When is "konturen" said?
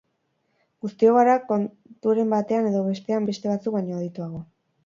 1.51-2.33